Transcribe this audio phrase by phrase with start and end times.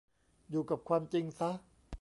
[0.49, 1.51] อยู่กับความจริงซะ